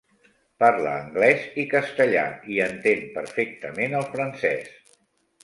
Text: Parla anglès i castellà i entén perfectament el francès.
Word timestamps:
Parla 0.61 0.93
anglès 1.01 1.43
i 1.63 1.65
castellà 1.73 2.23
i 2.55 2.59
entén 2.69 3.05
perfectament 3.19 3.95
el 4.01 4.09
francès. 4.17 4.75